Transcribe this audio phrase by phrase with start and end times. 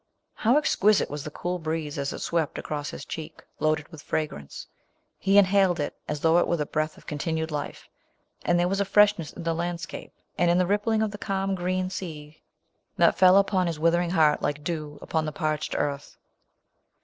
[0.33, 4.65] How exquisite was the cool breeze as it swept across his cheek, loaded with fragrance!
[5.19, 7.87] He inhaled it as though it were the breath of continued life.
[8.43, 11.53] And there was a freshness in the landscape, and in the rippling of the calm
[11.53, 12.41] green tea,
[12.97, 13.13] that The Iron SlirotuJ.
[13.13, 13.17] [Aug.
[13.19, 16.17] fell upon his withering heart like dew upon the parched earth.